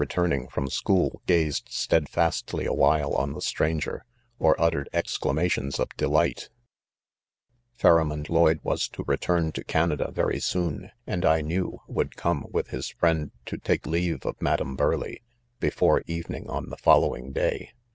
[0.01, 4.03] return ing from school gazed steadfastly awhile, on the stranger,
[4.39, 6.49] or uttered exclamations of delights
[7.79, 12.47] Phararaond Lloyde was to return to Canada very soon | and I knew, would come
[12.49, 15.19] with his friend to take leave of Madam Burleigh,
[15.59, 17.69] before ©¥ening on the following day.